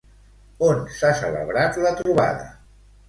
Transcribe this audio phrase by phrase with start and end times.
[0.69, 2.49] On s'ha celebrat la trobada?